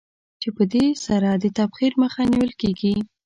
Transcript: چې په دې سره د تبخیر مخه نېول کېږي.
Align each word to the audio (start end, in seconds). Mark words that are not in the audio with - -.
چې 0.41 0.49
په 0.55 0.63
دې 0.73 0.85
سره 1.05 1.29
د 1.43 1.45
تبخیر 1.59 1.93
مخه 2.01 2.21
نېول 2.31 2.51
کېږي. 2.61 2.95